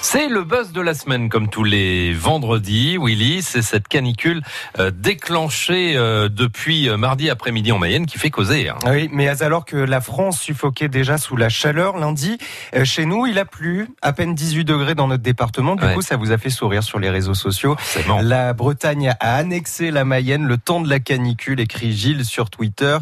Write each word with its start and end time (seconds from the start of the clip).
C'est 0.00 0.28
le 0.28 0.44
buzz 0.44 0.72
de 0.72 0.80
la 0.80 0.94
semaine, 0.94 1.28
comme 1.28 1.48
tous 1.48 1.64
les 1.64 2.14
vendredis, 2.14 2.96
Willy. 2.98 3.42
C'est 3.42 3.62
cette 3.62 3.88
canicule 3.88 4.42
euh, 4.78 4.90
déclenchée 4.94 5.96
euh, 5.96 6.28
depuis 6.28 6.88
euh, 6.88 6.96
mardi 6.96 7.28
après-midi 7.28 7.72
en 7.72 7.78
Mayenne 7.78 8.06
qui 8.06 8.16
fait 8.16 8.30
causer. 8.30 8.68
Hein. 8.68 8.76
Oui, 8.86 9.10
mais 9.12 9.28
alors 9.42 9.64
que 9.64 9.76
la 9.76 10.00
France 10.00 10.40
suffoquait 10.40 10.88
déjà 10.88 11.18
sous 11.18 11.36
la 11.36 11.48
chaleur 11.48 11.98
lundi, 11.98 12.38
chez 12.84 13.06
nous, 13.06 13.26
il 13.26 13.38
a 13.38 13.44
plu 13.44 13.88
à 14.00 14.12
peine 14.12 14.34
18 14.34 14.64
degrés 14.64 14.94
dans 14.94 15.08
notre 15.08 15.22
département. 15.22 15.74
Du 15.74 15.84
coup, 15.94 16.02
ça 16.02 16.16
vous 16.16 16.32
a 16.32 16.38
fait 16.38 16.50
sourire 16.50 16.84
sur 16.84 16.98
les 16.98 17.10
réseaux 17.10 17.34
sociaux. 17.34 17.76
La 18.22 18.52
Bretagne 18.54 19.14
a 19.20 19.34
annexé 19.34 19.90
la 19.90 20.04
Mayenne 20.04 20.46
le 20.46 20.58
temps 20.58 20.80
de 20.80 20.88
la 20.88 21.00
canicule, 21.00 21.60
écrit 21.60 21.92
Gilles 21.92 22.24
sur 22.24 22.50
Twitter. 22.50 22.98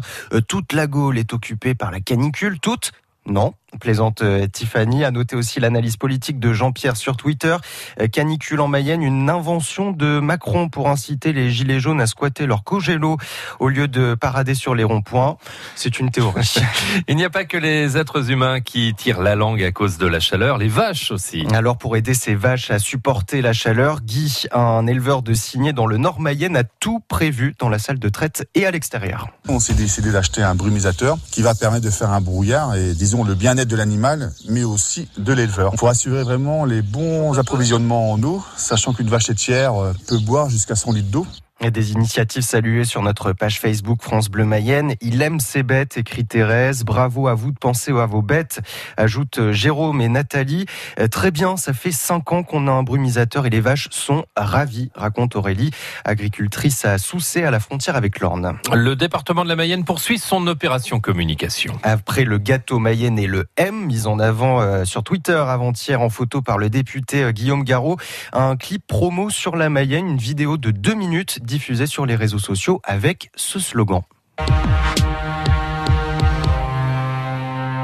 toute 0.47 0.73
la 0.73 0.87
Gaule 0.87 1.19
est 1.19 1.31
occupée 1.31 1.75
par 1.75 1.91
la 1.91 1.99
canicule, 1.99 2.59
toute 2.59 2.91
non, 3.27 3.53
plaisante 3.79 4.21
euh, 4.21 4.47
Tiffany. 4.47 5.03
A 5.03 5.11
noté 5.11 5.35
aussi 5.35 5.59
l'analyse 5.59 5.97
politique 5.97 6.39
de 6.39 6.53
Jean-Pierre 6.53 6.95
sur 6.97 7.17
Twitter. 7.17 7.55
Euh, 7.99 8.07
canicule 8.07 8.61
en 8.61 8.67
Mayenne, 8.67 9.03
une 9.03 9.29
invention 9.29 9.91
de 9.91 10.19
Macron 10.19 10.69
pour 10.69 10.89
inciter 10.89 11.33
les 11.33 11.49
gilets 11.49 11.79
jaunes 11.79 12.01
à 12.01 12.07
squatter 12.07 12.45
leur 12.45 12.63
congélo 12.63 13.17
au 13.59 13.69
lieu 13.69 13.87
de 13.87 14.15
parader 14.15 14.55
sur 14.55 14.73
les 14.73 14.83
ronds-points. 14.83 15.37
C'est 15.75 15.99
une 15.99 16.11
théorie. 16.11 16.55
Il 17.07 17.15
n'y 17.15 17.25
a 17.25 17.29
pas 17.29 17.45
que 17.45 17.57
les 17.57 17.97
êtres 17.97 18.31
humains 18.31 18.61
qui 18.61 18.93
tirent 18.95 19.21
la 19.21 19.35
langue 19.35 19.63
à 19.63 19.71
cause 19.71 19.97
de 19.97 20.07
la 20.07 20.19
chaleur, 20.19 20.57
les 20.57 20.67
vaches 20.67 21.11
aussi. 21.11 21.45
Alors 21.53 21.77
pour 21.77 21.97
aider 21.97 22.13
ces 22.13 22.35
vaches 22.35 22.71
à 22.71 22.79
supporter 22.79 23.41
la 23.41 23.53
chaleur, 23.53 24.01
Guy, 24.01 24.45
un 24.51 24.87
éleveur 24.87 25.21
de 25.21 25.33
cygnes 25.33 25.73
dans 25.73 25.87
le 25.87 25.97
Nord 25.97 26.19
Mayenne, 26.19 26.55
a 26.55 26.63
tout 26.63 27.01
prévu 27.07 27.55
dans 27.59 27.69
la 27.69 27.79
salle 27.79 27.99
de 27.99 28.09
traite 28.09 28.47
et 28.55 28.65
à 28.65 28.71
l'extérieur. 28.71 29.27
On 29.47 29.59
s'est 29.59 29.73
décidé 29.73 30.11
d'acheter 30.11 30.41
un 30.41 30.55
brumisateur 30.55 31.17
qui 31.31 31.41
va 31.41 31.53
permettre 31.53 31.85
de 31.85 31.91
faire 31.91 32.11
un 32.11 32.21
brouillard 32.21 32.75
et 32.75 32.93
disons 32.93 33.23
le 33.23 33.35
de 33.65 33.75
l'animal, 33.75 34.31
mais 34.49 34.63
aussi 34.63 35.07
de 35.17 35.33
l'éleveur. 35.33 35.73
Pour 35.75 35.89
assurer 35.89 36.23
vraiment 36.23 36.65
les 36.65 36.81
bons 36.81 37.37
approvisionnements 37.37 38.11
en 38.11 38.21
eau, 38.23 38.43
sachant 38.55 38.93
qu'une 38.93 39.09
vache 39.09 39.27
laitière 39.27 39.75
euh, 39.75 39.93
peut 40.07 40.19
boire 40.19 40.49
jusqu'à 40.49 40.75
100 40.75 40.93
litres 40.93 41.09
d'eau. 41.09 41.27
Des 41.59 41.91
initiatives 41.91 42.43
saluées 42.43 42.85
sur 42.85 43.01
notre 43.01 43.33
page 43.33 43.59
Facebook 43.59 44.03
France 44.03 44.29
Bleu 44.29 44.45
Mayenne. 44.45 44.93
Il 45.01 45.21
aime 45.23 45.39
ses 45.39 45.63
bêtes, 45.63 45.97
écrit 45.97 46.23
Thérèse. 46.23 46.85
Bravo 46.85 47.27
à 47.27 47.33
vous 47.33 47.51
de 47.51 47.57
penser 47.57 47.91
à 47.91 48.05
vos 48.05 48.21
bêtes, 48.21 48.61
ajoute 48.95 49.39
euh, 49.39 49.53
Jérôme 49.53 49.99
et 49.99 50.07
Nathalie. 50.07 50.67
Euh, 50.99 51.07
très 51.07 51.31
bien, 51.31 51.57
ça 51.57 51.73
fait 51.73 51.91
cinq 51.91 52.31
ans 52.31 52.43
qu'on 52.43 52.67
a 52.67 52.71
un 52.71 52.83
brumisateur 52.83 53.47
et 53.47 53.49
les 53.49 53.59
vaches 53.59 53.87
sont 53.89 54.25
ravies, 54.35 54.91
raconte 54.93 55.35
Aurélie, 55.35 55.71
agricultrice 56.05 56.85
à 56.85 56.99
Soucé 56.99 57.43
à 57.43 57.49
la 57.49 57.59
frontière 57.59 57.95
avec 57.95 58.19
l'Orne. 58.19 58.59
Le 58.71 58.95
département 58.95 59.43
de 59.43 59.49
la 59.49 59.55
Mayenne 59.55 59.83
poursuit 59.83 60.19
son 60.19 60.45
opération 60.45 60.99
communication. 60.99 61.73
Après 61.81 62.23
le 62.23 62.37
gâteau 62.37 62.77
Mayenne 62.77 63.17
et 63.17 63.27
le 63.27 63.47
M, 63.57 63.87
mis 63.87 64.05
en 64.05 64.19
avant 64.19 64.61
euh, 64.61 64.85
sur 64.85 65.03
Twitter 65.03 65.33
avant-hier 65.33 66.01
en 66.01 66.09
photo 66.09 66.43
par 66.43 66.59
le 66.59 66.69
député 66.69 67.33
Guillaume 67.33 67.63
Garot, 67.63 67.97
un 68.31 68.55
clip 68.57 68.85
promo 68.85 69.31
sur 69.31 69.55
la 69.55 69.69
Mayenne, 69.69 70.07
une 70.07 70.17
vidéo 70.17 70.57
de 70.57 70.69
deux 70.69 70.93
minutes 70.93 71.39
diffusé 71.47 71.87
sur 71.87 72.05
les 72.05 72.15
réseaux 72.15 72.37
sociaux 72.37 72.79
avec 72.83 73.31
ce 73.35 73.57
slogan. 73.57 74.03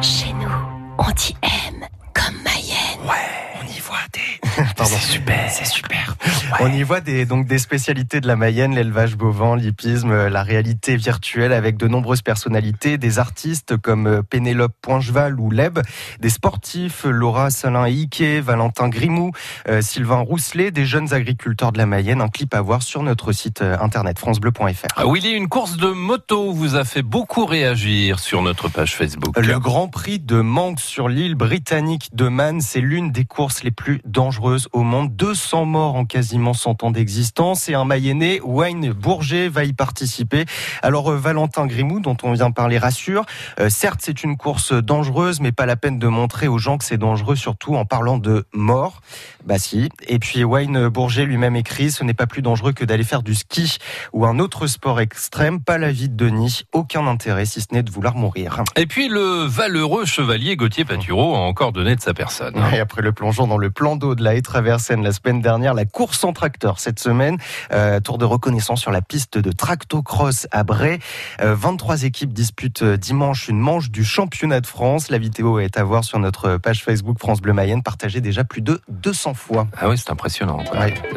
Chez 0.01 0.33
nous, 0.33 0.51
on 0.99 1.11
dit 1.15 1.35
M 1.41 1.87
comme 2.13 2.35
Mayenne. 2.43 2.99
Ouais, 3.07 3.15
on 3.59 3.65
y 3.65 3.79
voit 3.79 4.05
des 4.11 4.52
c'est 4.77 4.99
super. 4.99 5.49
C'est 5.49 5.65
super. 5.65 6.15
On 6.59 6.71
y 6.71 6.83
voit 6.83 7.01
des, 7.01 7.25
donc 7.25 7.47
des 7.47 7.57
spécialités 7.57 8.21
de 8.21 8.27
la 8.27 8.35
Mayenne, 8.35 8.75
l'élevage 8.75 9.15
bovin, 9.15 9.55
l'hippisme, 9.55 10.27
la 10.27 10.43
réalité 10.43 10.95
virtuelle 10.95 11.53
avec 11.53 11.77
de 11.77 11.87
nombreuses 11.87 12.21
personnalités, 12.21 12.97
des 12.97 13.19
artistes 13.19 13.77
comme 13.77 14.07
euh, 14.07 14.21
Pénélope 14.21 14.73
Poincheval 14.81 15.39
ou 15.39 15.49
Leb, 15.49 15.79
des 16.19 16.29
sportifs, 16.29 17.05
Laura 17.05 17.49
Salin 17.49 17.85
Ike, 17.85 18.23
Valentin 18.43 18.89
Grimou, 18.89 19.31
euh, 19.67 19.81
Sylvain 19.81 20.19
Rousselet, 20.19 20.71
des 20.71 20.85
jeunes 20.85 21.13
agriculteurs 21.13 21.71
de 21.71 21.77
la 21.77 21.85
Mayenne. 21.85 22.21
Un 22.21 22.29
clip 22.29 22.53
à 22.53 22.61
voir 22.61 22.83
sur 22.83 23.03
notre 23.03 23.31
site 23.31 23.61
euh, 23.61 23.77
internet 23.79 24.19
francebleu.fr. 24.19 24.87
Ah, 24.95 25.03
Willy, 25.05 25.31
une 25.31 25.49
course 25.49 25.77
de 25.77 25.87
moto 25.87 26.51
vous 26.53 26.75
a 26.75 26.85
fait 26.85 27.01
beaucoup 27.01 27.45
réagir 27.45 28.19
sur 28.19 28.41
notre 28.41 28.69
page 28.69 28.95
Facebook. 28.95 29.37
Le 29.37 29.59
Grand 29.59 29.87
Prix 29.87 30.19
de 30.19 30.41
Manque 30.41 30.79
sur 30.79 31.09
l'île 31.09 31.35
britannique 31.35 32.09
de 32.13 32.27
Man, 32.27 32.61
c'est 32.61 32.81
l'une 32.81 33.11
des 33.11 33.25
courses 33.25 33.63
les 33.63 33.71
plus 33.71 34.01
dangereuses 34.05 34.52
au 34.71 34.83
monde. 34.83 35.15
200 35.15 35.65
morts 35.65 35.95
en 35.95 36.05
quasiment 36.05 36.53
100 36.53 36.83
ans 36.83 36.91
d'existence 36.91 37.69
et 37.69 37.73
un 37.73 37.85
Mayennais, 37.85 38.39
Wayne 38.43 38.91
Bourget, 38.91 39.47
va 39.47 39.63
y 39.63 39.73
participer. 39.73 40.45
Alors 40.81 41.11
euh, 41.11 41.17
Valentin 41.17 41.65
Grimou, 41.65 41.99
dont 41.99 42.17
on 42.23 42.33
vient 42.33 42.51
parler, 42.51 42.77
rassure. 42.77 43.25
Euh, 43.59 43.69
certes, 43.69 43.99
c'est 44.03 44.23
une 44.23 44.37
course 44.37 44.73
dangereuse, 44.73 45.39
mais 45.39 45.51
pas 45.51 45.65
la 45.65 45.75
peine 45.75 45.99
de 45.99 46.07
montrer 46.07 46.47
aux 46.47 46.57
gens 46.57 46.77
que 46.77 46.85
c'est 46.85 46.97
dangereux, 46.97 47.35
surtout 47.35 47.75
en 47.75 47.85
parlant 47.85 48.17
de 48.17 48.45
mort. 48.53 49.01
Bah 49.45 49.57
si. 49.57 49.89
Et 50.07 50.19
puis 50.19 50.43
Wayne 50.43 50.87
Bourget 50.87 51.25
lui-même 51.25 51.55
écrit, 51.55 51.91
ce 51.91 52.03
n'est 52.03 52.13
pas 52.13 52.27
plus 52.27 52.41
dangereux 52.41 52.71
que 52.71 52.85
d'aller 52.85 53.03
faire 53.03 53.23
du 53.23 53.35
ski 53.35 53.77
ou 54.13 54.25
un 54.25 54.39
autre 54.39 54.67
sport 54.67 55.01
extrême. 55.01 55.59
Pas 55.59 55.77
la 55.77 55.91
vie 55.91 56.09
de 56.09 56.15
Denis, 56.15 56.63
aucun 56.71 57.07
intérêt 57.07 57.45
si 57.45 57.61
ce 57.61 57.67
n'est 57.71 57.83
de 57.83 57.91
vouloir 57.91 58.15
mourir. 58.15 58.63
Et 58.75 58.85
puis 58.85 59.09
le 59.09 59.45
valeureux 59.45 60.05
chevalier 60.05 60.55
Gauthier 60.55 60.85
Patureau 60.85 61.35
a 61.35 61.39
encore 61.39 61.71
donné 61.71 61.95
de 61.95 62.01
sa 62.01 62.13
personne. 62.13 62.55
Et 62.73 62.79
après 62.79 63.01
le 63.01 63.11
plongeon 63.11 63.47
dans 63.47 63.57
le 63.57 63.69
plan 63.69 63.95
d'eau 63.95 64.15
de 64.15 64.23
la 64.23 64.35
Traversen 64.43 65.01
la 65.01 65.11
semaine 65.11 65.41
dernière, 65.41 65.73
la 65.73 65.85
course 65.85 66.23
en 66.23 66.33
tracteur 66.33 66.79
cette 66.79 66.99
semaine, 66.99 67.37
euh, 67.71 67.99
tour 67.99 68.17
de 68.17 68.25
reconnaissance 68.25 68.81
sur 68.81 68.91
la 68.91 69.01
piste 69.01 69.37
de 69.37 69.51
Tractocross 69.51 70.47
à 70.51 70.63
Bray. 70.63 70.99
23 71.39 72.03
euh, 72.03 72.07
équipes 72.07 72.33
disputent 72.33 72.83
euh, 72.83 72.97
dimanche 72.97 73.47
une 73.47 73.59
manche 73.59 73.89
du 73.89 74.03
championnat 74.03 74.61
de 74.61 74.67
France. 74.67 75.09
La 75.09 75.17
vidéo 75.17 75.59
est 75.59 75.77
à 75.77 75.83
voir 75.83 76.03
sur 76.03 76.19
notre 76.19 76.57
page 76.57 76.83
Facebook 76.83 77.17
France 77.19 77.41
Bleu 77.41 77.53
Mayenne, 77.53 77.81
partagée 77.81 78.21
déjà 78.21 78.43
plus 78.43 78.61
de 78.61 78.81
200 78.89 79.33
fois. 79.33 79.67
Ah 79.77 79.89
oui, 79.89 79.97
c'est 79.97 80.11
impressionnant. 80.11 80.59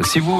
Si 0.02 0.20
vous 0.20 0.34
voulez 0.34 0.36